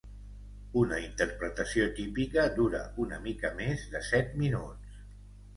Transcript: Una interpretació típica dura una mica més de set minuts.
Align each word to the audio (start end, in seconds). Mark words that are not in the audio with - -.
Una 0.83 0.97
interpretació 1.01 1.85
típica 1.99 2.45
dura 2.57 2.81
una 3.05 3.21
mica 3.29 3.55
més 3.63 3.85
de 3.95 4.03
set 4.11 4.37
minuts. 4.45 4.99